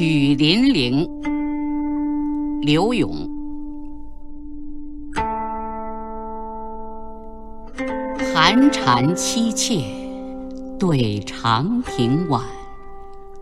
[0.00, 1.06] 雨霖铃，
[2.62, 3.28] 刘永。
[8.32, 9.84] 寒蝉凄切，
[10.78, 12.42] 对长亭晚，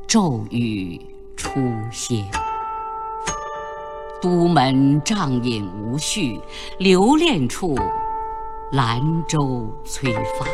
[0.08, 1.00] 骤雨
[1.36, 1.60] 初
[1.92, 2.24] 歇。
[4.20, 6.40] 都门帐饮无绪，
[6.80, 7.78] 留恋处，
[8.72, 10.44] 兰舟催发。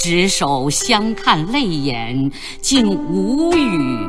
[0.00, 4.07] 执手相看泪眼，竟无语。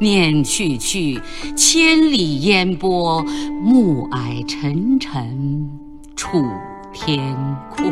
[0.00, 1.20] 念去去，
[1.56, 3.22] 千里烟波，
[3.62, 5.70] 暮霭沉沉
[6.16, 6.44] 楚
[6.92, 7.36] 天
[7.70, 7.84] 阔。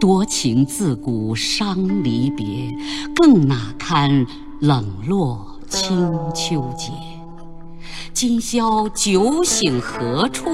[0.00, 2.68] 多情自古伤离别，
[3.14, 4.26] 更哪堪
[4.60, 6.92] 冷落清秋节。
[8.12, 10.48] 今宵酒醒何处？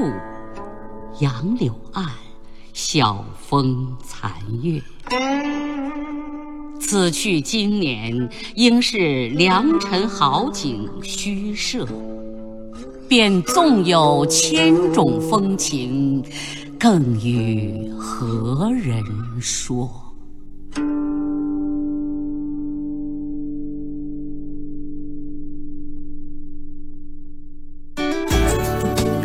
[1.21, 2.07] 杨柳岸。
[2.75, 4.31] 晓风残
[4.63, 4.81] 月，
[6.91, 11.87] 此去经年，应是良辰好景虚设。
[13.07, 16.25] 便纵有千种风情，
[16.79, 19.05] 更与何人
[19.39, 19.87] 说？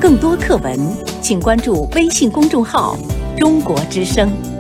[0.02, 0.78] 更多课文，
[1.22, 2.98] 请关注微信公众号。
[3.38, 4.53] 中国之声。